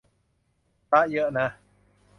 [0.89, 1.47] ฝรั่งเยอะนะ